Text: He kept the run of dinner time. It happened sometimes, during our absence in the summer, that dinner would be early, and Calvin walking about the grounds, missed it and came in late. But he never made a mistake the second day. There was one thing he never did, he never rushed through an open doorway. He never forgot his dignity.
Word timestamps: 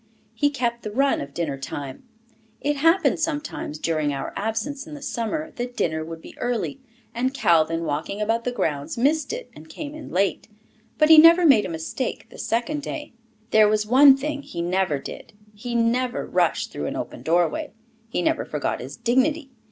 He 0.33 0.49
kept 0.49 0.81
the 0.81 0.89
run 0.89 1.21
of 1.21 1.31
dinner 1.31 1.59
time. 1.59 2.01
It 2.59 2.77
happened 2.77 3.19
sometimes, 3.19 3.77
during 3.77 4.11
our 4.11 4.33
absence 4.35 4.87
in 4.87 4.95
the 4.95 5.01
summer, 5.03 5.51
that 5.57 5.77
dinner 5.77 6.03
would 6.03 6.23
be 6.23 6.35
early, 6.39 6.79
and 7.13 7.35
Calvin 7.35 7.83
walking 7.83 8.19
about 8.19 8.43
the 8.43 8.51
grounds, 8.51 8.97
missed 8.97 9.31
it 9.31 9.51
and 9.55 9.69
came 9.69 9.93
in 9.93 10.09
late. 10.09 10.47
But 10.97 11.09
he 11.09 11.19
never 11.19 11.45
made 11.45 11.67
a 11.67 11.69
mistake 11.69 12.29
the 12.31 12.39
second 12.39 12.81
day. 12.81 13.13
There 13.51 13.67
was 13.67 13.85
one 13.85 14.17
thing 14.17 14.41
he 14.41 14.59
never 14.59 14.97
did, 14.97 15.33
he 15.53 15.75
never 15.75 16.25
rushed 16.25 16.71
through 16.71 16.87
an 16.87 16.95
open 16.95 17.21
doorway. 17.21 17.69
He 18.09 18.23
never 18.23 18.43
forgot 18.43 18.81
his 18.81 18.97
dignity. 18.97 19.51